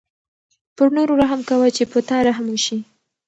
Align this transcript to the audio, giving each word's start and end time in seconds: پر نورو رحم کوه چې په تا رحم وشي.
پر 0.75 0.87
نورو 0.95 1.13
رحم 1.21 1.41
کوه 1.49 1.67
چې 1.77 1.83
په 1.91 1.99
تا 2.07 2.17
رحم 2.27 2.45
وشي. 2.49 2.77